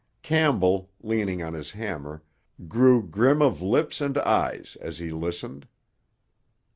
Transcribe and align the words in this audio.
Campbell, 0.23 0.89
leaning 1.03 1.43
on 1.43 1.53
his 1.53 1.73
hammer, 1.73 2.23
grew 2.67 3.07
grim 3.07 3.39
of 3.39 3.61
lips 3.61 4.01
and 4.01 4.17
eyes 4.17 4.75
as 4.81 4.97
he 4.97 5.11
listened. 5.11 5.67